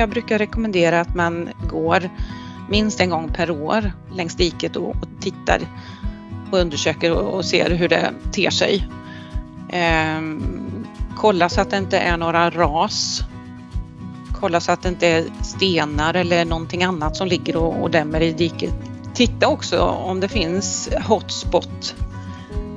[0.00, 2.10] Jag brukar rekommendera att man går
[2.68, 5.60] minst en gång per år längs diket och, tittar
[6.50, 8.88] och undersöker och, ser hur det ter sig.
[9.70, 10.86] Ehm,
[11.16, 13.22] kolla så att det inte är några ras.
[14.40, 18.20] Kolla så att det inte är stenar eller någonting annat som ligger och, och dämmer
[18.20, 18.74] i diket.
[19.14, 21.94] Titta också om det finns hotspot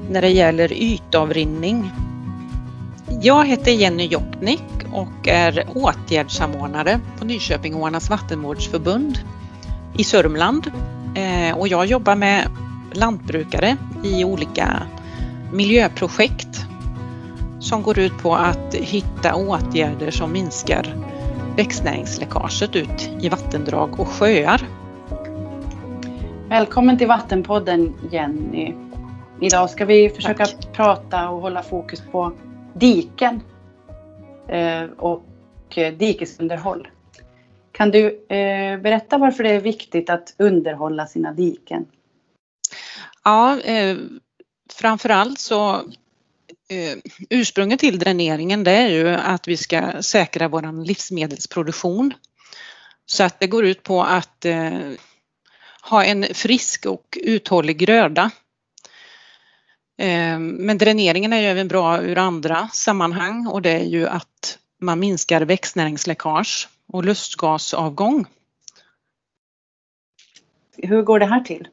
[0.10, 1.92] när det gäller ytavrinning.
[3.21, 9.20] Jag heter Jenny Jopnik och är åtgärdssamordnare på Nyköpingoarnas vattenvårdsförbund
[9.98, 10.72] i Sörmland.
[11.16, 12.48] Eh, och jag jobbar med
[12.91, 14.84] lantbrukare i olika
[15.54, 16.66] miljöprojekt
[17.59, 20.96] som går ut på att hitta åtgärder som minskar
[21.57, 24.62] växtnäringsläckaget ut i vattendrag och sjöar.
[26.49, 28.73] Välkommen till Vattenpodden Jenny.
[29.40, 30.73] Idag ska vi försöka Tack.
[30.73, 32.32] prata och hålla fokus på
[32.73, 33.41] diken
[34.50, 35.24] Eh, och
[35.76, 36.88] eh, dikesunderhåll.
[37.72, 41.85] Kan du eh, berätta varför det är viktigt att underhålla sina diken?
[43.24, 43.98] Ja, eh,
[44.74, 45.76] framförallt så
[46.70, 46.98] eh,
[47.30, 52.13] ursprunget till dräneringen det är ju att vi ska säkra vår livsmedelsproduktion.
[53.05, 54.80] Så att det går ut på att eh,
[55.90, 58.32] ha en frisk och uthållig gröda.
[59.98, 64.58] Eh, men dräneringen är ju även bra ur andra sammanhang och det är ju att
[64.81, 68.25] man minskar växtnäringsläckage och lustgasavgång.
[70.78, 71.68] Hur går det här till?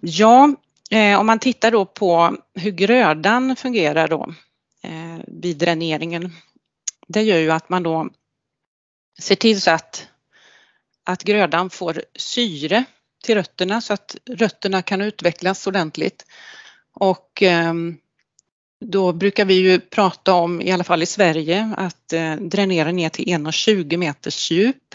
[0.00, 0.54] Ja,
[0.90, 4.34] eh, om man tittar då på hur grödan fungerar då
[4.82, 6.32] eh, vid dräneringen.
[7.08, 8.08] Det gör ju att man då
[9.18, 10.08] ser till så att,
[11.04, 12.84] att grödan får syre
[13.26, 16.26] till rötterna så att rötterna kan utvecklas ordentligt.
[16.92, 17.74] Och eh,
[18.80, 23.08] då brukar vi ju prata om, i alla fall i Sverige, att eh, dränera ner
[23.08, 24.94] till 1,20 meters djup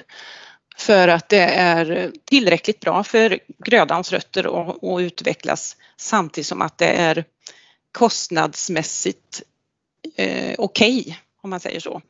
[0.77, 6.89] för att det är tillräckligt bra för grödans rötter att utvecklas samtidigt som att det
[6.89, 7.25] är
[7.91, 9.41] kostnadsmässigt
[10.15, 12.01] eh, okej, okay, om man säger så.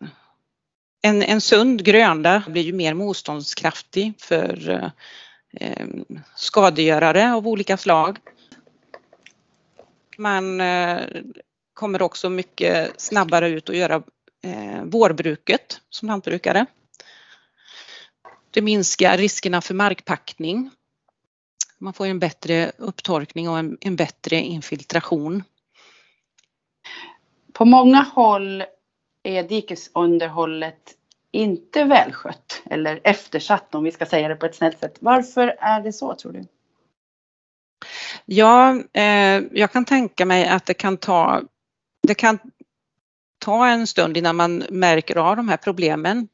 [1.02, 4.90] En, en sund gröda blir ju mer motståndskraftig för eh,
[5.54, 8.18] Ehm, skadegörare av olika slag.
[10.18, 11.00] Man eh,
[11.74, 14.04] kommer också mycket snabbare ut och göra
[14.44, 16.66] eh, vårbruket som lantbrukare.
[18.52, 20.70] Det minskar riskerna för markpackning.
[21.78, 25.44] Man får en bättre upptorkning och en, en bättre infiltration.
[27.54, 28.64] På många håll
[29.24, 30.98] är dikesunderhållet
[31.32, 34.98] inte välskött eller eftersatt om vi ska säga det på ett snällt sätt.
[35.00, 36.44] Varför är det så tror du?
[38.26, 41.42] Ja, eh, jag kan tänka mig att det kan ta
[42.08, 42.40] det kan
[43.40, 46.28] ta en stund innan man märker av de här problemen.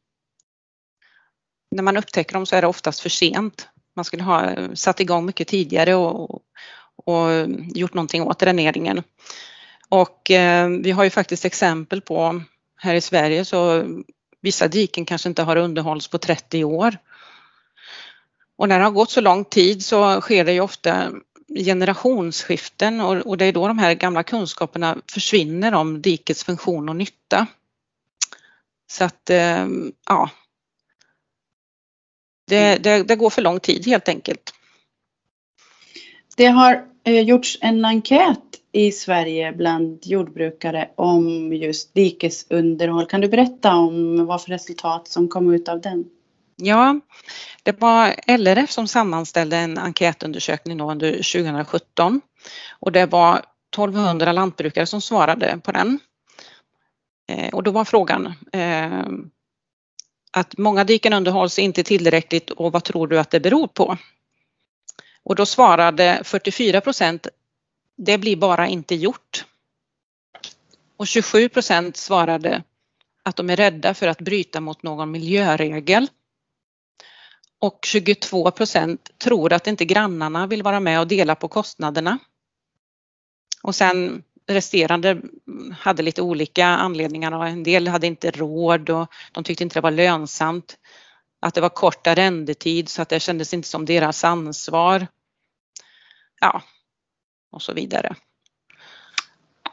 [1.75, 3.67] När man upptäcker dem så är det oftast för sent.
[3.95, 6.41] Man skulle ha satt igång mycket tidigare och,
[7.05, 7.29] och
[7.75, 9.03] gjort någonting åt dräneringen.
[9.89, 12.41] Och eh, vi har ju faktiskt exempel på
[12.75, 13.85] här i Sverige så
[14.41, 16.97] vissa diken kanske inte har underhållits på 30 år.
[18.55, 21.11] Och när det har gått så lång tid så sker det ju ofta
[21.55, 26.95] generationsskiften och, och det är då de här gamla kunskaperna försvinner om dikets funktion och
[26.95, 27.47] nytta.
[28.87, 29.67] Så att, eh,
[30.07, 30.29] ja.
[32.47, 34.53] Det, det, det, går för lång tid helt enkelt.
[36.37, 38.46] Det har eh, gjorts en enkät
[38.77, 43.05] i Sverige bland jordbrukare om just dikesunderhåll.
[43.05, 46.05] Kan du berätta om vad för resultat som kom ut av den?
[46.55, 46.99] Ja,
[47.63, 52.21] det var LRF som sammanställde en enkätundersökning under 2017
[52.79, 53.37] och det var
[53.73, 55.99] 1200 lantbrukare som svarade på den.
[57.29, 59.07] Eh, och då var frågan eh,
[60.31, 63.97] att många diken underhålls inte tillräckligt och vad tror du att det beror på?
[65.23, 67.27] Och då svarade 44 procent
[67.97, 69.45] det blir bara inte gjort.
[70.97, 72.63] Och 27 procent svarade
[73.23, 76.07] att de är rädda för att bryta mot någon miljöregel
[77.59, 82.19] och 22 procent tror att inte grannarna vill vara med och dela på kostnaderna.
[83.63, 85.21] Och sen resterande
[85.79, 89.91] hade lite olika anledningar en del hade inte råd och de tyckte inte det var
[89.91, 90.77] lönsamt.
[91.39, 95.07] Att det var kort arrendetid så att det kändes inte som deras ansvar.
[96.39, 96.61] Ja,
[97.51, 98.15] och så vidare.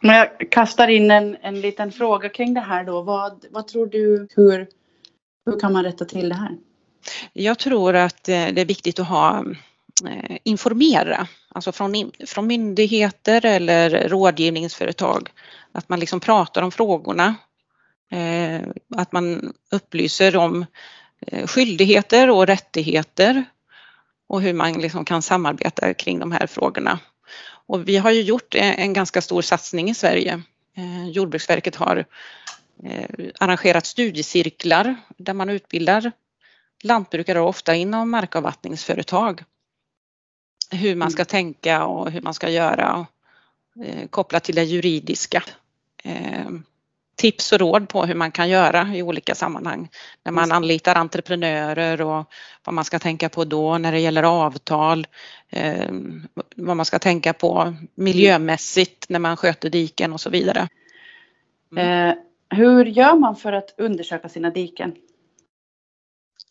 [0.00, 3.02] Men jag kastar in en, en liten fråga kring det här då.
[3.02, 4.68] Vad, vad tror du, hur,
[5.46, 6.56] hur kan man rätta till det här?
[7.32, 9.44] Jag tror att eh, det är viktigt att ha
[10.08, 15.30] eh, informera, alltså från, från myndigheter eller rådgivningsföretag,
[15.72, 17.34] att man liksom pratar om frågorna
[18.96, 20.66] Att man upplyser om
[21.46, 23.44] skyldigheter och rättigheter
[24.28, 26.98] och hur man liksom kan samarbeta kring de här frågorna.
[27.66, 30.42] Och vi har ju gjort en ganska stor satsning i Sverige.
[31.12, 32.04] Jordbruksverket har
[33.40, 36.12] arrangerat studiecirklar där man utbildar
[36.82, 39.44] lantbrukare ofta inom markavvattningsföretag.
[40.70, 41.26] Hur man ska mm.
[41.26, 43.06] tänka och hur man ska göra
[43.84, 45.42] eh, kopplat till det juridiska.
[47.16, 49.88] Tips och råd på hur man kan göra i olika sammanhang.
[50.24, 52.32] När man anlitar entreprenörer och
[52.64, 55.06] vad man ska tänka på då när det gäller avtal.
[55.50, 55.90] Eh,
[56.56, 60.68] vad man ska tänka på miljömässigt när man sköter diken och så vidare.
[61.72, 62.10] Mm.
[62.10, 62.16] Eh,
[62.48, 64.94] hur gör man för att undersöka sina diken?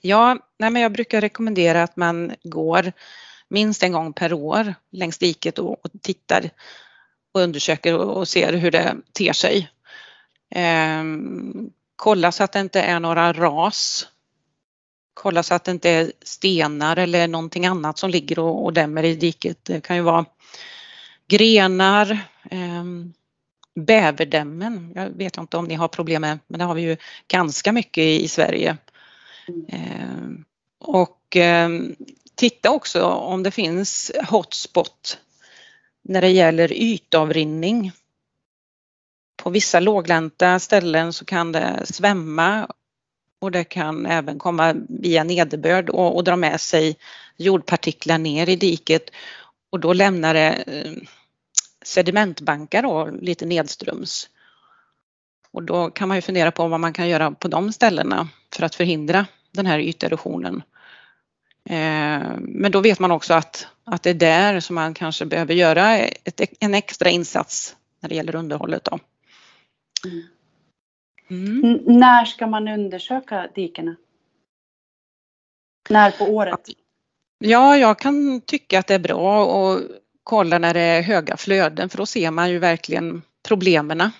[0.01, 2.92] Ja, nej men jag brukar rekommendera att man går
[3.48, 6.50] minst en gång per år längs diket och, och tittar
[7.33, 9.69] och undersöker och, och, ser hur det ter sig.
[10.55, 14.07] Ehm, kolla så att det inte är några ras.
[15.13, 19.03] Kolla så att det inte är stenar eller någonting annat som ligger och, och dämmer
[19.03, 19.65] i diket.
[19.65, 20.25] Det kan ju vara
[21.27, 22.11] grenar,
[22.51, 22.83] eh,
[23.75, 24.91] bäverdämmen.
[24.95, 26.97] Jag vet inte om ni har problem med, men det har vi ju
[27.27, 28.77] ganska mycket i, i Sverige.
[29.47, 30.45] Mm.
[30.79, 31.95] Och ehm,
[32.35, 35.17] titta också om det finns hotspot
[36.01, 37.91] när det gäller ytavrinning.
[39.44, 42.68] På vissa låglänta ställen så kan det svämma
[43.42, 46.98] och det kan även komma via nederbörd och, och dra med sig
[47.38, 49.10] jordpartiklar ner i diket
[49.72, 50.92] och då lämnar det eh,
[51.86, 54.30] sedimentbankar då, lite nedströms.
[55.51, 58.63] Och då kan man ju fundera på vad man kan göra på de ställena för
[58.63, 60.63] att förhindra den här yterosionen.
[61.69, 65.54] Eh, men då vet man också att, att det är där som man kanske behöver
[65.54, 68.84] göra ett, en extra insats när det gäller underhållet.
[68.84, 69.00] Då.
[71.29, 71.79] Mm.
[71.85, 73.95] När ska man undersöka dikena?
[75.89, 76.59] När på året?
[77.39, 79.83] Ja, jag kan tycka att det är bra att
[80.23, 84.11] kolla när det är höga flöden för då ser man ju verkligen problemen.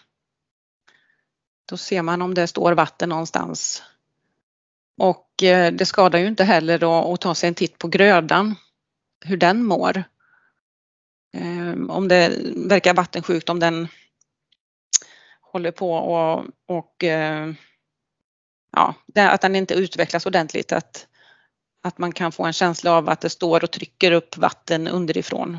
[1.69, 3.83] Då ser man om det står vatten någonstans
[4.97, 8.56] och eh, det skadar ju inte heller då att ta sig en titt på grödan,
[9.25, 10.03] hur den mår.
[11.33, 13.88] Ehm, om det verkar vattensjukt, om den
[15.53, 17.53] håller på och, och eh,
[18.71, 20.71] ja, att den inte utvecklas ordentligt.
[20.71, 21.07] Att,
[21.83, 25.57] att man kan få en känsla av att det står och trycker upp vatten underifrån.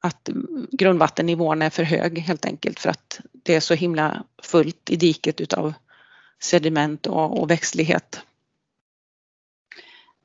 [0.00, 0.28] Att
[0.72, 5.40] grundvattennivån är för hög helt enkelt för att det är så himla fullt i diket
[5.40, 5.74] utav
[6.42, 8.20] sediment och, och växtlighet.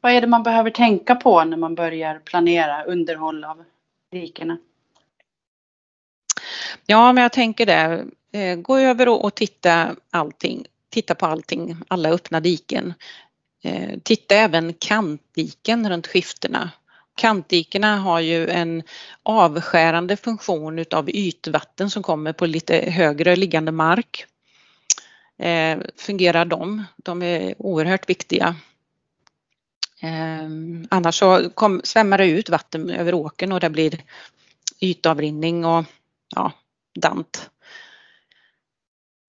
[0.01, 3.63] Vad är det man behöver tänka på när man börjar planera underhåll av
[4.11, 4.57] dikena?
[6.85, 8.05] Ja, men jag tänker det.
[8.33, 10.65] Eh, gå över och titta allting.
[10.89, 12.93] Titta på allting, alla öppna diken.
[13.63, 16.71] Eh, titta även kantdiken runt skiftena.
[17.15, 18.83] Kantdikena har ju en
[19.23, 24.25] avskärande funktion utav ytvatten som kommer på lite högre liggande mark
[25.37, 26.83] eh, fungerar de.
[26.95, 28.55] De är oerhört viktiga.
[30.01, 34.03] Ehm, annars så kom, svämmar det ut vatten över åkern och det blir
[34.79, 35.85] ytavrinning och
[36.35, 36.51] ja,
[36.99, 37.49] dant.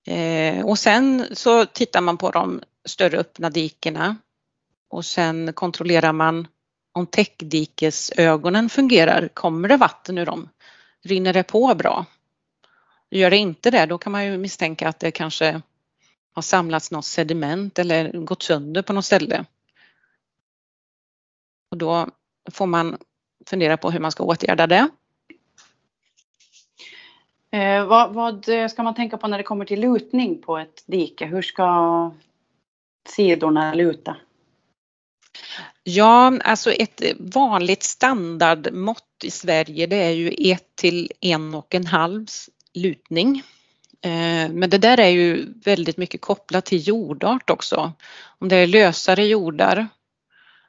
[0.07, 4.17] Eh, och sen så tittar man på de större öppna dikena
[4.89, 6.49] och sen kontrollerar man
[6.93, 9.29] om täckdikesögonen fungerar.
[9.29, 10.49] Kommer det vatten ur dem?
[11.03, 12.07] Rinner det på bra?
[13.11, 15.63] Gör det inte det, då kan man ju misstänka att det kanske
[16.33, 19.45] har samlats något sediment eller gått sönder på något ställe.
[21.71, 22.09] Och då
[22.53, 22.99] får man
[23.47, 24.89] fundera på hur man ska åtgärda det.
[27.55, 30.85] Eh, vad, vad, eh, ska man tänka på när det kommer till lutning på ett
[30.87, 31.27] dike?
[31.27, 32.11] Hur ska
[33.09, 34.17] sidorna luta?
[35.83, 41.87] Ja, alltså ett vanligt standardmått i Sverige det är ju 1 till en och en
[41.87, 42.27] halv
[42.75, 43.43] lutning.
[44.01, 47.93] Eh, men det där är ju väldigt mycket kopplat till jordart också.
[48.39, 49.89] Om det är lösare jordar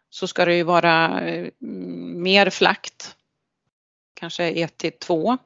[0.09, 1.47] så ska det ju vara eh,
[2.15, 3.15] mer flakt,
[4.13, 5.37] kanske 1 till 2.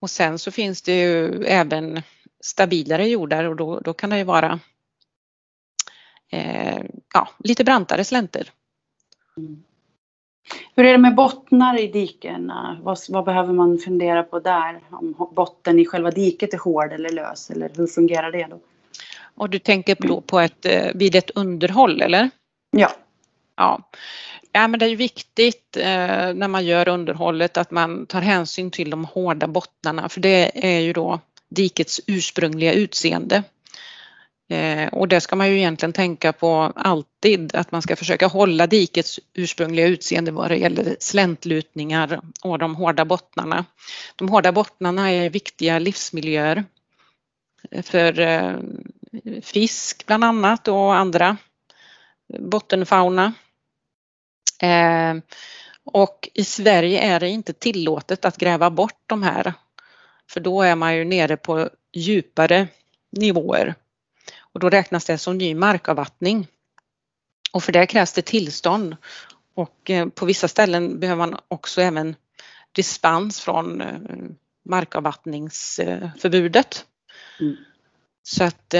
[0.00, 2.02] Och sen så finns det ju även
[2.40, 4.60] stabilare jordar och då, då kan det ju vara
[6.30, 6.82] eh,
[7.14, 8.50] ja, lite brantare slänter.
[9.36, 9.62] Mm.
[10.74, 12.80] Hur är det med bottnar i dikena?
[12.82, 14.80] Vad, vad, behöver man fundera på där?
[14.90, 18.60] Om botten i själva diket är hård eller lös eller hur fungerar det då?
[19.34, 22.30] Och du tänker då på ett, eh, vid ett underhåll eller?
[22.70, 22.90] Ja.
[23.56, 23.90] Ja.
[24.52, 28.90] Ja men det är viktigt eh, när man gör underhållet att man tar hänsyn till
[28.90, 33.42] de hårda bottnarna för det är ju då dikets ursprungliga utseende.
[34.50, 38.66] Eh, och det ska man ju egentligen tänka på alltid, att man ska försöka hålla
[38.66, 43.64] dikets ursprungliga utseende vad det gäller släntlutningar och de hårda bottnarna.
[44.16, 46.64] De hårda bottnarna är viktiga livsmiljöer
[47.82, 48.56] för eh,
[49.42, 51.36] fisk bland annat och andra
[52.38, 53.32] bottenfauna.
[54.60, 55.14] Eh,
[55.84, 59.52] och i Sverige är det inte tillåtet att gräva bort de här,
[60.30, 62.68] för då är man ju nere på djupare
[63.12, 63.74] nivåer
[64.38, 66.46] och då räknas det som ny markavvattning.
[67.52, 68.96] Och för det krävs det tillstånd
[69.54, 72.16] och eh, på vissa ställen behöver man också även
[72.72, 73.98] dispens från eh,
[74.64, 76.86] markavvattningsförbudet.
[77.40, 77.56] Mm.
[78.22, 78.74] Så att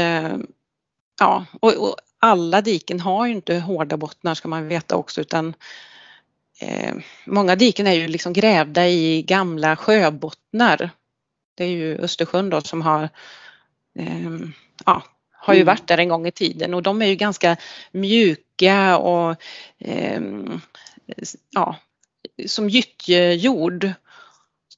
[1.20, 5.54] ja, och, och, alla diken har ju inte hårda bottnar ska man veta också utan
[6.60, 10.90] eh, många diken är ju liksom grävda i gamla sjöbottnar.
[11.54, 13.08] Det är ju Östersjön då som har
[13.98, 14.30] eh,
[14.86, 15.66] ja, har ju mm.
[15.66, 17.56] varit där en gång i tiden och de är ju ganska
[17.92, 19.36] mjuka och
[19.78, 20.20] eh,
[21.50, 21.76] ja,
[22.46, 23.92] som gyttjejord.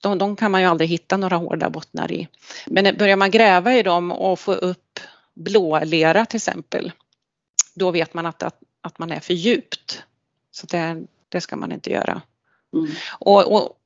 [0.02, 2.28] De, de kan man ju aldrig hitta några hårda bottnar i.
[2.66, 5.00] Men börjar man gräva i dem och få upp
[5.34, 6.92] blålera till exempel,
[7.74, 10.02] då vet man att, att, att man är för djupt.
[10.50, 12.22] Så det, det ska man inte göra.
[12.74, 12.90] Mm.
[13.18, 13.78] Och, och,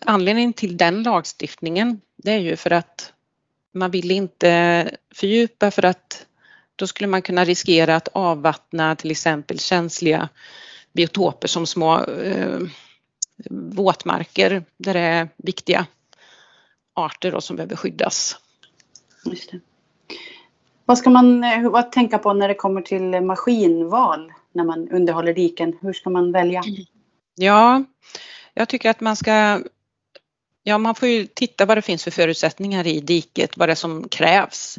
[0.00, 3.12] anledningen till den lagstiftningen det är ju för att
[3.72, 6.26] man vill inte fördjupa för att
[6.76, 10.28] då skulle man kunna riskera att avvattna till exempel känsliga
[10.92, 12.60] biotoper som små eh,
[13.50, 15.86] våtmarker där det är viktiga
[16.94, 18.36] arter som behöver skyddas.
[19.24, 19.60] Just det.
[20.84, 25.34] Vad ska man eh, vad tänka på när det kommer till maskinval när man underhåller
[25.34, 25.78] diken?
[25.80, 26.62] Hur ska man välja?
[26.66, 26.84] Mm.
[27.34, 27.84] Ja,
[28.54, 29.60] jag tycker att man ska
[30.64, 33.74] Ja, man får ju titta vad det finns för förutsättningar i diket, vad det är
[33.74, 34.78] som krävs.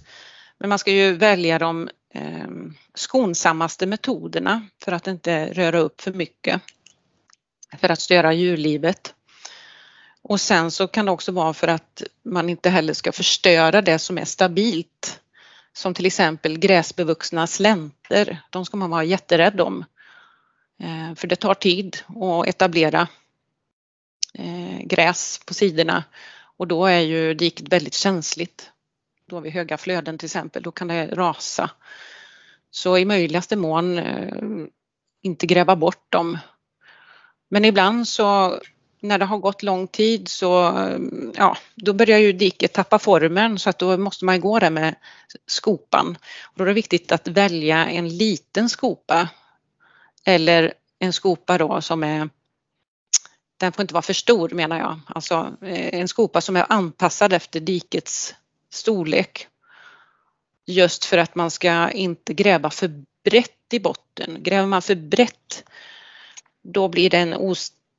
[0.58, 2.48] Men man ska ju välja de eh,
[2.96, 6.62] skonsammaste metoderna för att inte röra upp för mycket.
[7.78, 9.14] För att störa djurlivet.
[10.22, 14.00] Och sen så kan det också vara för att man inte heller ska förstöra det
[14.00, 15.20] som är stabilt.
[15.74, 19.86] Som till exempel gräsbevuxna slänter, de ska man vara jätterädd om.
[20.80, 23.08] Eh, för det tar tid att etablera
[24.34, 26.04] eh, gräs på sidorna
[26.58, 28.72] och då är ju diket väldigt känsligt.
[29.28, 31.70] Då har vi höga flöden till exempel, då kan det rasa.
[32.72, 34.68] Så i möjligaste mån eh,
[35.22, 36.38] inte gräva bort dem.
[37.50, 38.60] Men ibland så
[39.04, 40.48] när det har gått lång tid så
[41.36, 44.96] ja, då börjar ju diket tappa formen så att då måste man gå där med
[45.48, 46.18] skopan.
[46.44, 49.30] Och då är det viktigt att välja en liten skopa
[50.26, 52.30] eller en skopa då som är
[53.58, 57.34] den får inte vara för stor menar jag, alltså eh, en skopa som är anpassad
[57.34, 58.36] efter dikets
[58.70, 59.48] storlek.
[60.66, 64.44] Just för att man ska inte gräva för brett i botten.
[64.44, 65.64] Gräver man för brett
[66.64, 67.34] då blir det en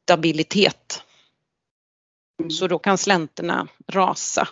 [0.05, 1.03] ostabilitet.
[2.51, 4.49] Så då kan slänterna rasa.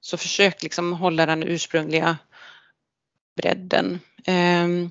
[0.00, 2.18] Så försök liksom hålla den ursprungliga
[3.36, 4.00] bredden.
[4.24, 4.90] Ehm,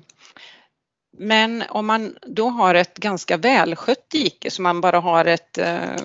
[1.18, 5.96] men om man då har ett ganska välskött dike som man bara har ett, eh,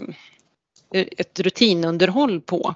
[0.91, 2.75] ett rutinunderhåll på.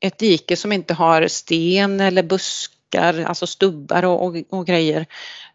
[0.00, 5.06] Ett dike som inte har sten eller buskar, alltså stubbar och, och, och grejer.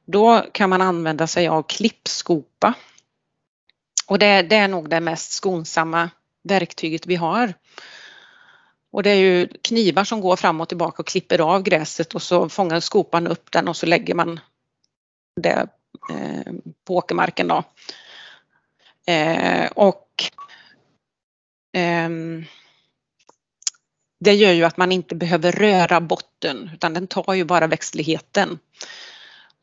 [0.06, 2.74] Då kan man använda sig av klippskopa.
[4.10, 6.10] Och det, det är nog det mest skonsamma
[6.44, 7.54] verktyget vi har.
[8.92, 12.22] Och det är ju knivar som går fram och tillbaka och klipper av gräset och
[12.22, 14.40] så fångar skopan upp den och så lägger man
[15.42, 15.68] det
[16.12, 16.54] eh,
[16.88, 17.64] på åkermarken då.
[19.08, 20.08] Eh, och
[21.74, 22.10] eh,
[24.20, 28.60] det gör ju att man inte behöver röra botten utan den tar ju bara växtligheten.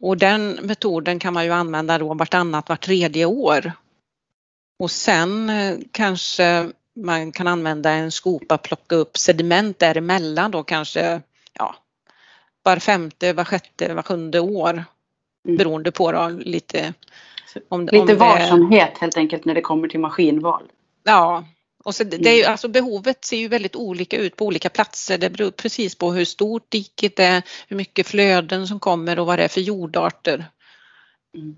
[0.01, 3.73] Och den metoden kan man ju använda då vartannat, vart tredje år.
[4.79, 11.21] Och sen eh, kanske man kan använda en skopa, plocka upp sediment däremellan då kanske
[11.53, 11.75] ja,
[12.63, 14.85] var femte, var sjätte, var sjunde år
[15.47, 15.57] Mm.
[15.57, 16.95] Beroende på då, lite
[17.69, 18.15] om, Lite om det...
[18.15, 20.63] varsamhet helt enkelt när det kommer till maskinval.
[21.05, 21.45] Ja,
[21.85, 22.51] och så det, är, mm.
[22.51, 25.19] alltså behovet ser ju väldigt olika ut på olika platser.
[25.19, 29.39] Det beror precis på hur stort diket är, hur mycket flöden som kommer och vad
[29.39, 30.45] det är för jordarter.
[31.35, 31.57] Mm.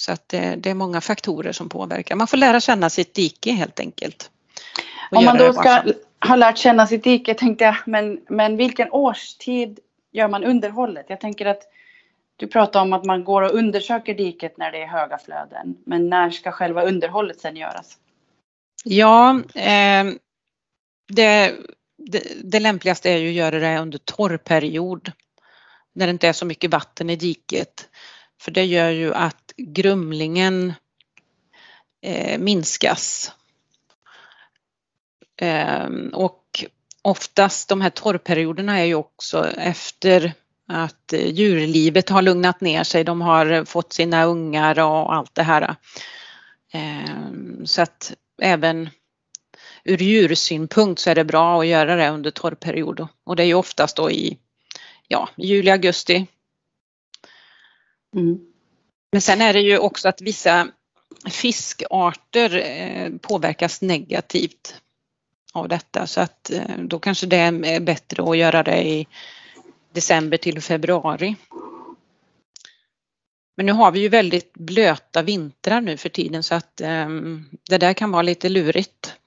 [0.00, 2.16] Så att det, det, är många faktorer som påverkar.
[2.16, 4.30] Man får lära känna sitt dike helt enkelt.
[5.10, 5.82] Om man då ska
[6.26, 9.78] ha lärt känna sitt dike tänkte jag, men, men vilken årstid
[10.12, 11.06] gör man underhållet?
[11.08, 11.62] Jag tänker att
[12.36, 15.76] du pratar om att man går och undersöker diket när det är höga flöden.
[15.86, 17.96] Men när ska själva underhållet sen göras?
[18.84, 20.04] Ja, eh,
[21.08, 21.54] det
[22.06, 25.12] det, det lämpligaste är ju att göra det under torrperiod
[25.92, 27.88] när det inte är så mycket vatten i diket.
[28.40, 30.72] För det gör ju att grumlingen
[32.02, 33.32] eh, minskas.
[35.36, 36.64] Eh, och
[37.02, 40.32] oftast de här torrperioderna är ju också efter
[40.66, 45.74] att djurlivet har lugnat ner sig, de har fått sina ungar och allt det här.
[46.72, 48.90] Ehm, så att även
[49.84, 53.54] ur djursynpunkt så är det bra att göra det under torrperiod och det är ju
[53.54, 54.38] oftast då i
[55.08, 56.26] ja, juli, augusti.
[58.16, 58.49] Mm.
[59.12, 60.68] Men sen är det ju också att vissa
[61.30, 64.74] fiskarter eh, påverkas negativt
[65.52, 69.06] av detta så att eh, då kanske det är bättre att göra det i
[69.92, 71.36] december till februari.
[73.56, 77.78] Men nu har vi ju väldigt blöta vintrar nu för tiden så att ehm, det
[77.78, 79.19] där kan vara lite lurigt.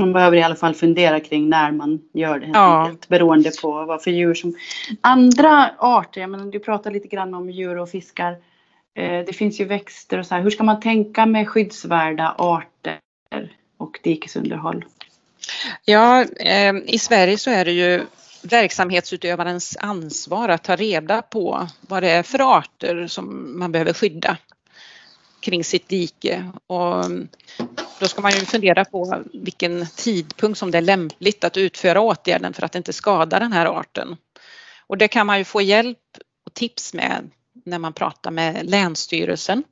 [0.00, 2.82] Man behöver i alla fall fundera kring när man gör det helt ja.
[2.82, 4.54] enkelt beroende på vad för djur som...
[5.00, 8.32] Andra arter, jag menar, du pratar lite grann om djur och fiskar.
[8.94, 10.42] Eh, det finns ju växter och så här.
[10.42, 12.98] Hur ska man tänka med skyddsvärda arter
[13.78, 14.84] och dikesunderhåll?
[15.84, 18.06] Ja, eh, i Sverige så är det ju
[18.42, 24.36] verksamhetsutövarens ansvar att ta reda på vad det är för arter som man behöver skydda
[25.40, 26.52] kring sitt dike.
[26.66, 27.04] Och
[28.00, 32.52] då ska man ju fundera på vilken tidpunkt som det är lämpligt att utföra åtgärden
[32.52, 34.16] för att inte skada den här arten.
[34.86, 35.98] Och det kan man ju få hjälp
[36.46, 37.30] och tips med
[37.64, 39.64] när man pratar med Länsstyrelsen.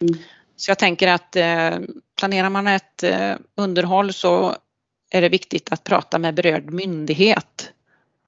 [0.00, 0.18] Mm.
[0.56, 1.78] Så jag tänker att eh,
[2.18, 4.56] planerar man ett eh, underhåll så
[5.10, 7.70] är det viktigt att prata med berörd myndighet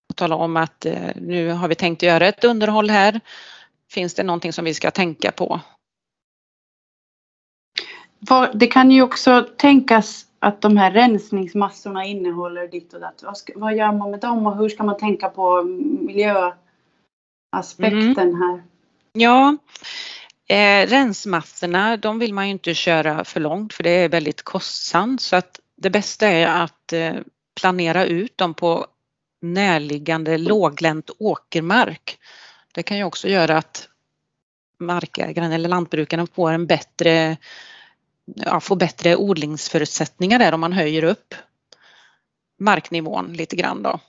[0.08, 3.20] och tala om att eh, nu har vi tänkt göra ett underhåll här.
[3.90, 5.60] Finns det någonting som vi ska tänka på?
[8.54, 13.22] Det kan ju också tänkas att de här rensningsmassorna innehåller ditt och datt.
[13.54, 15.62] Vad, gör man med dem och hur ska man tänka på
[16.00, 18.40] miljöaspekten mm.
[18.40, 18.62] här?
[19.12, 19.56] Ja,
[20.48, 25.20] eh, rensmassorna de vill man ju inte köra för långt för det är väldigt kostsamt
[25.20, 27.14] så att det bästa är att eh,
[27.60, 28.86] planera ut dem på
[29.42, 32.18] närliggande låglänt åkermark.
[32.72, 33.88] Det kan ju också göra att
[34.78, 37.36] markägaren eller lantbrukaren får en bättre,
[38.34, 41.34] ja, får bättre odlingsförutsättningar där om man höjer upp
[42.58, 44.00] marknivån lite grann då.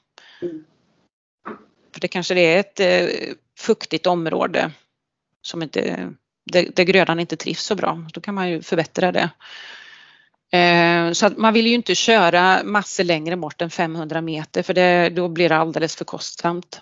[0.41, 0.63] Mm.
[1.93, 4.71] För det kanske är ett eh, fuktigt område
[5.41, 6.09] som inte,
[6.51, 8.05] där, där grödan inte trivs så bra.
[8.13, 9.29] Då kan man ju förbättra det.
[10.57, 14.73] Eh, så att man vill ju inte köra massor längre bort än 500 meter för
[14.73, 16.81] det, då blir det alldeles för kostsamt.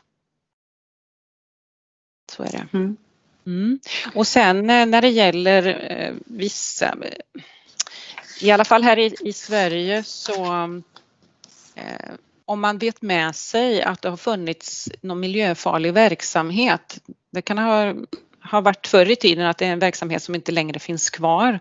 [2.31, 2.67] Så är det.
[2.73, 2.97] Mm.
[3.45, 3.79] Mm.
[4.13, 6.95] Och sen eh, när det gäller eh, vissa,
[8.41, 10.45] i alla fall här i, i Sverige så
[11.75, 12.11] eh,
[12.45, 16.99] om man vet med sig att det har funnits någon miljöfarlig verksamhet,
[17.31, 17.93] det kan ha,
[18.51, 21.59] ha varit förr i tiden att det är en verksamhet som inte längre finns kvar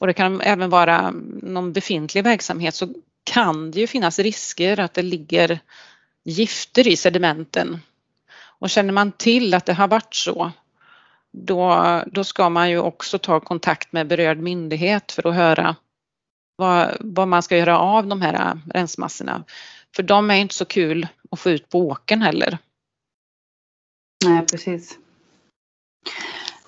[0.00, 1.10] och det kan även vara
[1.42, 2.88] någon befintlig verksamhet så
[3.24, 5.60] kan det ju finnas risker att det ligger
[6.24, 7.80] gifter i sedimenten.
[8.58, 10.52] Och känner man till att det har varit så
[11.36, 15.76] då, då ska man ju också ta kontakt med berörd myndighet för att höra
[16.56, 19.44] vad, vad man ska göra av de här rensmassorna.
[19.96, 22.58] För de är inte så kul att få ut på åken heller.
[24.24, 24.98] Nej, precis.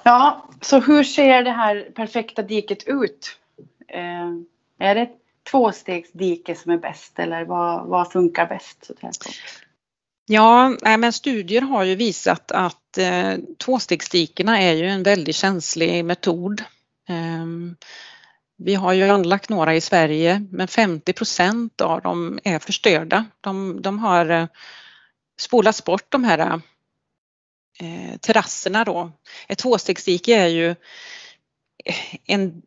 [0.03, 3.39] Ja, så hur ser det här perfekta diket ut?
[3.89, 4.31] Eh,
[4.79, 5.19] är det ett
[5.51, 8.91] tvåstegsdike som är bäst eller vad, vad funkar bäst?
[10.27, 16.63] Ja, men studier har ju visat att eh, tvåstegsdikena är ju en väldigt känslig metod.
[17.09, 17.47] Eh,
[18.59, 23.25] vi har ju anlagt några i Sverige men 50 procent av dem är förstörda.
[23.41, 24.47] De, de har eh,
[25.41, 26.61] spolats bort de här
[27.79, 29.13] eh, terrasserna då.
[29.49, 30.75] Ett tvåstegsdike är ju
[32.27, 32.63] en,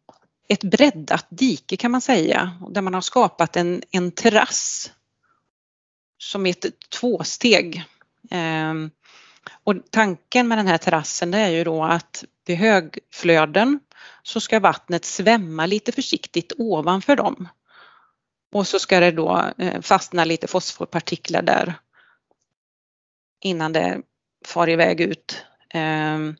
[0.47, 4.91] ett breddat dike kan man säga där man har skapat en, en terrass
[6.17, 7.83] som är ett tvåsteg.
[8.31, 8.73] Eh,
[9.63, 13.79] och tanken med den här terrassen det är ju då att vid högflöden
[14.23, 17.47] så ska vattnet svämma lite försiktigt ovanför dem.
[18.51, 21.73] Och så ska det då eh, fastna lite fosforpartiklar där
[23.41, 24.01] innan det
[24.45, 25.45] far iväg ut.
[25.73, 26.35] Ehm,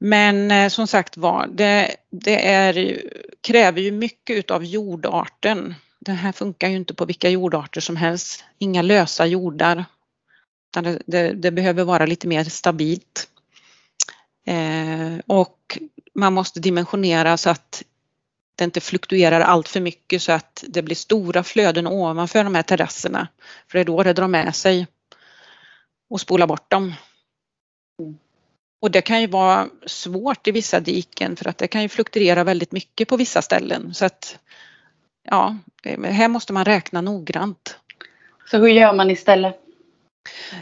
[0.00, 3.02] men eh, som sagt var, det, det är,
[3.40, 5.74] kräver ju mycket av jordarten.
[5.98, 8.44] Det här funkar ju inte på vilka jordarter som helst.
[8.58, 9.84] Inga lösa jordar.
[10.70, 13.28] Det, det, det behöver vara lite mer stabilt.
[14.46, 15.78] Eh, och
[16.14, 17.82] man måste dimensionera så att
[18.56, 22.62] det inte fluktuerar allt för mycket så att det blir stora flöden ovanför de här
[22.62, 23.28] terrasserna.
[23.68, 24.86] För det är då det drar med sig
[26.10, 26.94] och spolar bort dem.
[28.80, 32.44] Och det kan ju vara svårt i vissa diken för att det kan ju fluktuera
[32.44, 33.94] väldigt mycket på vissa ställen.
[33.94, 34.38] Så att
[35.22, 37.78] ja, eh, här måste man räkna noggrant.
[38.50, 39.69] Så hur gör man istället?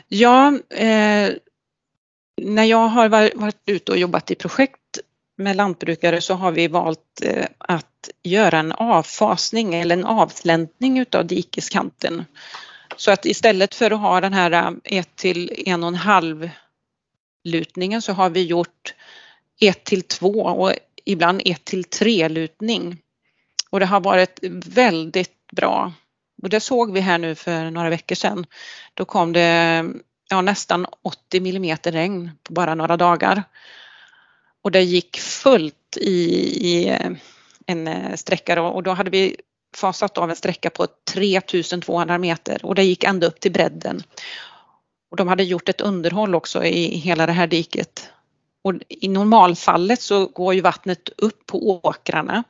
[0.09, 1.31] Ja, eh,
[2.43, 4.99] när jag har varit ute och jobbat i projekt
[5.37, 11.27] med lantbrukare så har vi valt eh, att göra en avfasning eller en avsläntning utav
[11.27, 12.25] dikeskanten.
[12.97, 16.51] Så att istället för att ha den här eh, 1 till 1,5
[17.45, 18.95] lutningen så har vi gjort
[19.61, 20.73] 1 till 2 och
[21.05, 22.97] ibland 1 till 3 lutning.
[23.71, 25.93] Och det har varit väldigt bra.
[26.43, 28.47] Och det såg vi här nu för några veckor sedan.
[28.95, 29.85] Då kom det
[30.29, 33.43] ja, nästan 80 millimeter regn på bara några dagar.
[34.63, 36.15] Och det gick fullt i,
[36.69, 37.11] i eh,
[37.67, 39.37] en eh, sträcka sträcka och då hade vi
[39.77, 44.03] fasat av en sträcka på 3200 meter och det gick ända upp till bredden.
[45.11, 48.11] Och de hade gjort ett underhåll också i hela det här diket.
[48.63, 52.45] Och I normalfallet så går ju vattnet upp på åkrarna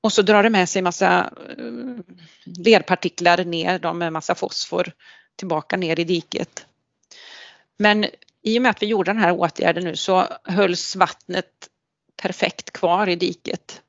[0.00, 1.64] och så drar det med sig massa eh,
[2.64, 4.92] lerpartiklar ner, de med massa fosfor
[5.36, 6.66] tillbaka ner i diket.
[7.78, 8.06] Men
[8.42, 11.50] i och med att vi gjorde den här åtgärden nu så hölls vattnet
[12.22, 13.82] perfekt kvar i diket.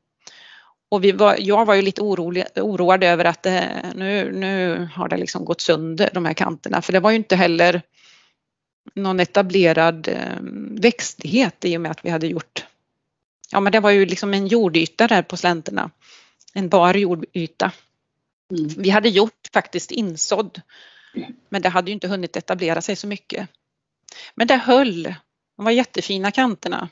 [0.90, 5.10] Och vi var, jag var ju lite orolig, oroad över att det, nu, nu har
[5.10, 7.82] det liksom gått sönder de här kanterna för det var ju inte heller
[8.96, 10.38] någon etablerad eh,
[10.82, 12.66] växtlighet i och med att vi hade gjort
[13.52, 15.90] Ja men det var ju liksom en jordyta där på slänterna.
[16.54, 17.72] En bar jordyta.
[18.52, 18.68] Mm.
[18.78, 20.62] Vi hade gjort faktiskt insådd
[21.50, 23.50] men det hade ju inte hunnit etablera sig så mycket.
[24.36, 25.04] Men det höll.
[25.58, 26.90] De var jättefina kanterna.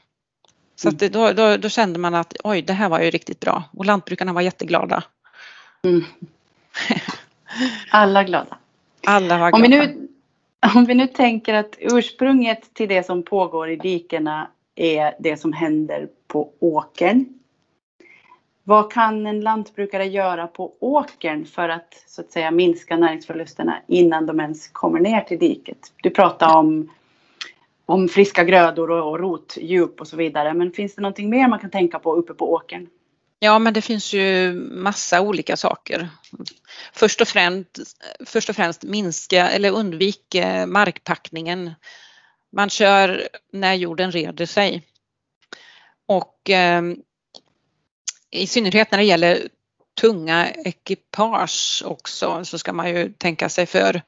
[0.75, 3.39] Så att det, då, då, då, kände man att oj, det här var ju riktigt
[3.39, 5.03] bra och lantbrukarna var jätteglada.
[5.83, 6.05] Mm.
[7.89, 8.57] Alla glada.
[9.07, 9.55] Alla var glada.
[9.55, 10.07] Om vi, nu,
[10.75, 15.53] om vi nu tänker att ursprunget till det som pågår i dikena är det som
[15.53, 17.38] händer på åkern.
[18.69, 24.25] Vad kan en lantbrukare göra på åkern för att så att säga minska näringsförlusterna innan
[24.25, 25.77] de ens kommer ner till diket?
[26.03, 26.91] Du pratade om
[27.85, 30.53] om friska grödor och rotdjup och så vidare.
[30.53, 32.87] Men finns det någonting mer man kan tänka på uppe på åkern?
[33.39, 36.09] Ja, men det finns ju massa olika saker.
[36.93, 37.79] Först och främst,
[38.25, 41.71] först och främst minska eller undvik eh, markpackningen.
[42.51, 44.83] Man kör när jorden reder sig.
[46.07, 46.97] Och ehm,
[48.31, 49.47] i synnerhet när det gäller
[50.01, 54.01] tunga ekipage också så ska man ju tänka sig för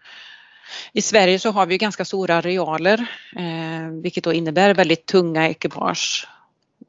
[0.94, 6.28] i Sverige så har vi ganska stora arealer eh, vilket då innebär väldigt tunga ekipage.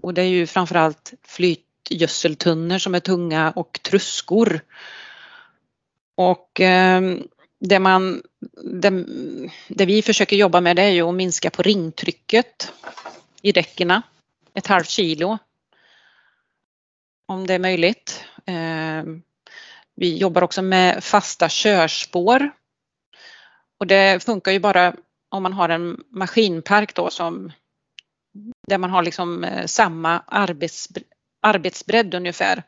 [0.02, 4.60] Och det är ju framförallt flytgödseltunnor som är tunga och truskor.
[6.14, 7.00] Och eh,
[7.60, 8.22] det, man,
[8.62, 9.04] det,
[9.68, 12.72] det, vi försöker jobba med det är ju att minska på ringtrycket
[13.42, 14.02] i däcken,
[14.54, 15.38] Ett halvt kilo
[17.26, 18.24] om det är möjligt.
[18.46, 19.04] Eh,
[19.94, 22.50] vi jobbar också med fasta körspår
[23.78, 24.94] och det funkar ju bara
[25.28, 27.52] om man har en maskinpark då som
[28.68, 30.88] där man har liksom eh, samma arbets,
[31.42, 32.62] arbetsbredd ungefär.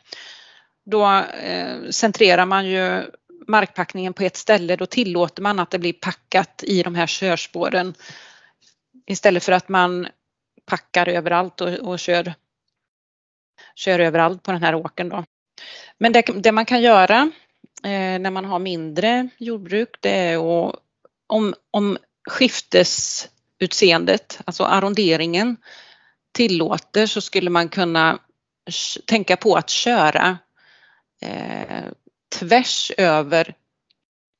[0.84, 1.06] Då
[1.42, 3.02] eh, centrerar man ju
[3.48, 7.94] markpackningen på ett ställe, då tillåter man att det blir packat i de här körspåren
[9.06, 10.08] istället för att man
[10.66, 12.34] packar överallt och, och kör,
[13.74, 15.24] kör överallt på den här åkern då.
[15.98, 17.30] Men det, det man kan göra
[17.84, 20.80] eh, när man har mindre jordbruk det är att
[21.26, 25.56] om, om skiftesutseendet, alltså arronderingen
[26.32, 28.18] tillåter så skulle man kunna
[29.06, 30.38] tänka på att köra
[31.20, 31.84] eh,
[32.38, 33.54] tvärs över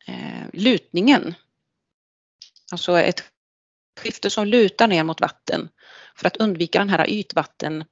[0.07, 1.35] eh, lutningen.
[2.73, 3.25] Alltså ett
[4.01, 5.69] skifte som lutar ner mot vatten
[6.17, 7.85] för att undvika den här ytvatten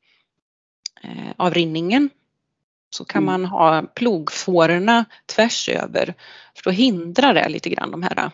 [1.02, 2.08] Eh,
[2.90, 3.32] så kan mm.
[3.32, 6.14] man ha plogfårorna tvärs över
[6.54, 8.30] för att hindra det lite grann de här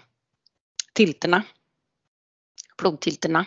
[0.93, 1.43] tilterna.
[2.77, 3.47] Plogtilterna.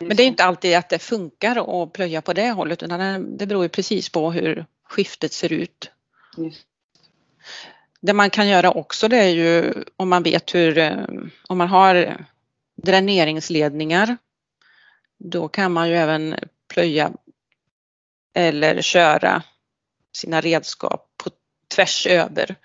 [0.00, 3.46] Men det är inte alltid att det funkar att plöja på det hållet utan det
[3.46, 5.90] beror ju precis på hur skiftet ser ut.
[6.36, 6.66] Just.
[8.00, 11.06] Det man kan göra också det är ju om man vet hur, eh,
[11.48, 12.26] om man har
[12.82, 14.16] dräneringsledningar,
[15.18, 16.34] då kan man ju även
[16.68, 17.12] plöja
[18.34, 19.42] eller köra
[20.12, 21.30] sina redskap på
[21.74, 22.56] tvärs över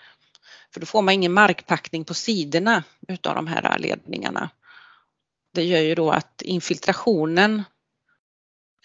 [0.77, 4.49] för då får man ingen markpackning på sidorna utav de här ledningarna.
[5.53, 7.63] Det gör ju då att infiltrationen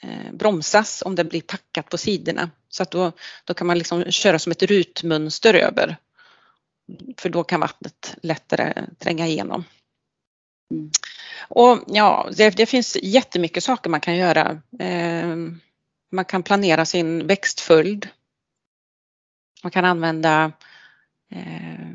[0.02, 2.50] eh, bromsas om det blir packat på sidorna.
[2.68, 3.12] Så att då,
[3.44, 5.96] då kan man liksom köra som ett rutmönster över.
[7.16, 9.64] För då kan vattnet lättare tränga igenom.
[10.70, 10.90] Mm.
[11.48, 14.62] Och ja, det, det, finns jättemycket saker man kan göra.
[14.78, 15.36] Eh,
[16.12, 18.09] man kan planera sin växtföljd.
[19.62, 20.53] Man kan använda
[21.31, 21.88] eh,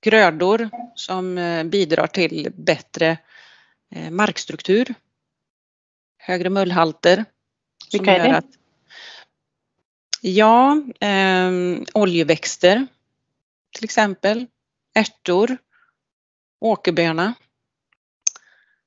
[0.00, 3.18] grödor som eh, bidrar till bättre
[3.90, 4.94] eh, markstruktur.
[6.18, 7.24] Högre mullhalter.
[7.92, 8.36] Vilka är det?
[8.36, 8.50] Att,
[10.20, 11.50] ja, eh,
[11.94, 12.86] oljeväxter
[13.74, 14.46] till exempel,
[14.94, 15.58] ärtor,
[16.60, 17.34] åkerböna.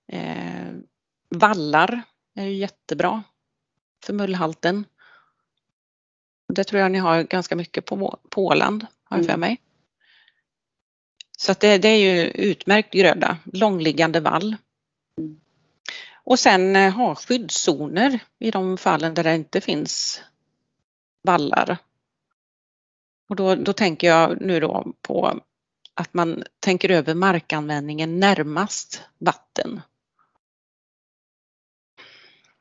[0.08, 0.72] Eh,
[1.30, 2.02] vallar
[2.36, 3.24] är ju jättebra
[4.06, 4.86] för mullhalten.
[6.54, 9.40] Det tror jag ni har ganska mycket på, på Åland, har jag för mm.
[9.40, 9.62] mig.
[11.38, 14.56] Så det, det, är ju utmärkt gröda, långliggande vall.
[15.18, 15.40] Mm.
[16.24, 20.22] Och sen eh, ha skyddszoner i de fallen där det inte finns
[21.24, 21.78] vallar.
[23.30, 25.42] Och då, då tänker jag nu då på
[25.94, 29.82] att man tänker över markanvändningen närmast vatten.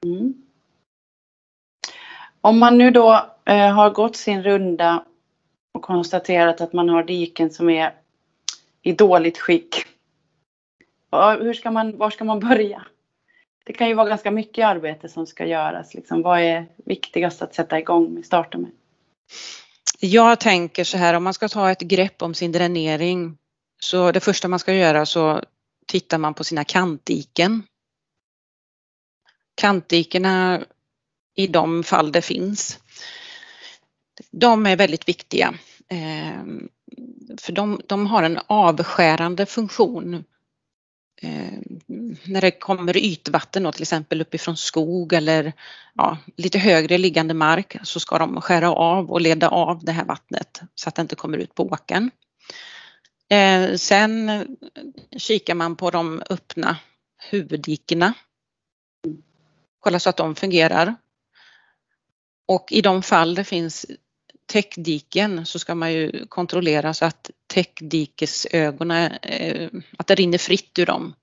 [0.05, 0.48] Mm.
[2.49, 5.05] Om man nu då eh, har gått sin runda
[5.73, 7.95] och konstaterat att man har diken som är
[8.83, 9.85] i dåligt skick.
[11.41, 12.87] Hur ska man, var ska man börja?
[13.65, 15.95] Det kan ju vara ganska mycket arbete som ska göras.
[15.95, 16.23] Liksom.
[16.23, 18.71] Vad är viktigast att sätta igång med, starta med?
[20.01, 23.39] Jag tänker så här, om man ska ta ett grepp om sin dränering
[23.81, 25.43] så det första man ska göra så
[25.87, 27.63] tittar man på sina kantdiken.
[29.55, 30.61] Kantdikena
[31.39, 32.79] i de fall det finns.
[34.31, 35.55] De är väldigt viktiga.
[35.89, 36.43] Eh,
[37.41, 40.25] för de, de har en avskärande funktion.
[41.23, 41.59] Eh,
[42.25, 45.53] när det kommer ytvatten då, till exempel uppifrån skog eller
[45.95, 50.05] ja, lite högre liggande mark så ska de skära av och leda av det här
[50.05, 52.11] vattnet så att det inte kommer ut på åken.
[53.31, 54.47] Eh, sen
[55.17, 56.77] kikar man på de öppna
[57.31, 58.15] huvuddikena.
[59.81, 60.95] Kolla så att de fungerar.
[62.49, 63.87] Och i de fall det finns
[64.47, 70.87] täckdiken så ska man ju kontrollera så att täckdikesögonen, eh, att det rinner fritt ur
[70.87, 71.15] dem.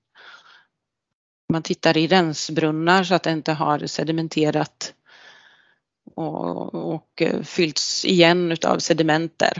[1.52, 4.94] Man tittar i rensbrunnar så att det inte har sedimenterat
[6.14, 9.58] och, och eh, fyllts igen utav sedimenter.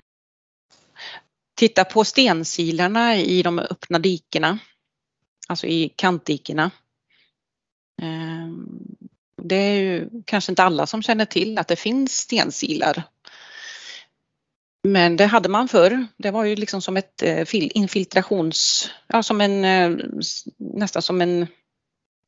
[1.57, 4.59] Titta på stensilarna i de öppna dikena,
[5.49, 6.71] alltså i kantdikena.
[8.03, 8.86] Ehm,
[9.49, 13.05] det är ju kanske inte alla som känner till att det finns stensilar
[14.87, 16.07] men det hade man förr.
[16.17, 20.07] Det var ju liksom som ett eh, infiltrations, ja som en, eh,
[20.57, 21.47] nästan som en,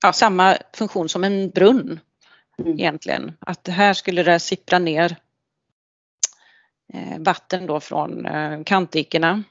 [0.02, 2.00] ja samma funktion som en brunn
[2.58, 2.72] mm.
[2.72, 3.32] egentligen.
[3.40, 5.16] Att här skulle det sippra ner
[6.94, 8.26] eh, vatten då från
[8.64, 9.42] kantdikena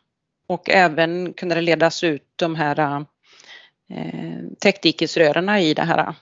[0.47, 3.05] och även kunde det ledas ut de här
[4.59, 6.15] täckdikesrören i det här.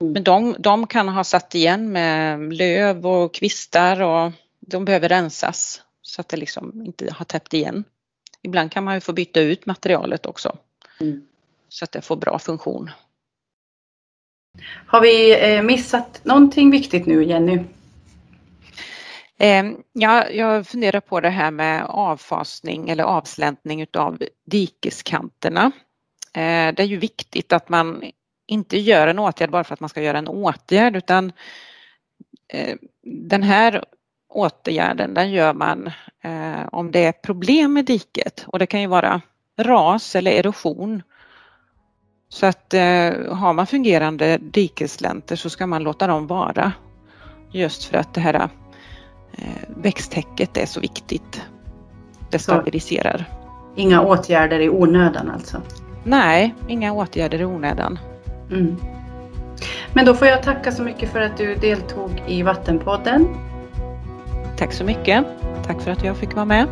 [0.00, 0.12] Mm.
[0.12, 5.82] Men de, de kan ha satt igen med löv och kvistar och de behöver rensas
[6.02, 7.84] så att det liksom inte har täppt igen.
[8.42, 10.58] Ibland kan man ju få byta ut materialet också
[11.00, 11.26] mm.
[11.68, 12.90] så att det får bra funktion.
[14.86, 17.58] Har vi eh, missat någonting viktigt nu Jenny?
[19.38, 25.72] Ehm, ja, jag funderar på det här med avfasning eller avsläntning utav dikeskanterna.
[26.32, 28.02] Eh, det är ju viktigt att man
[28.48, 31.32] inte gör en åtgärd bara för att man ska göra en åtgärd utan
[32.52, 32.76] eh,
[33.28, 33.84] den här
[34.28, 35.86] åtgärden den gör man
[36.22, 39.20] eh, om det är problem med diket och det kan ju vara
[39.60, 41.02] ras eller erosion.
[42.28, 46.72] Så att eh, har man fungerande dikeslänter så ska man låta dem vara.
[47.52, 48.48] Just för att det här
[49.68, 51.42] växttäcket är så viktigt.
[52.30, 53.18] Det stabiliserar.
[53.18, 55.62] Så, inga åtgärder i onödan alltså?
[56.04, 57.98] Nej, inga åtgärder i onödan.
[58.50, 58.76] Mm.
[59.92, 63.28] Men då får jag tacka så mycket för att du deltog i Vattenpodden
[64.58, 65.24] Tack så mycket.
[65.66, 66.66] Tack för att jag fick vara med.